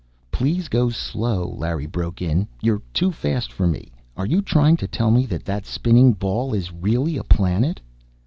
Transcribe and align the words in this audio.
"Please 0.31 0.67
go 0.67 0.89
slow!" 0.89 1.47
Larry 1.47 1.85
broke 1.85 2.23
in. 2.23 2.47
"You're 2.59 2.81
too 2.91 3.11
fast 3.11 3.53
for 3.53 3.67
me. 3.67 3.91
Are 4.17 4.25
you 4.25 4.41
trying 4.41 4.75
to 4.77 4.87
tell 4.87 5.11
me 5.11 5.27
that 5.27 5.45
that 5.45 5.63
spinning 5.67 6.13
ball 6.13 6.55
is 6.55 6.73
really 6.73 7.17
a 7.17 7.23
planet?" 7.23 7.79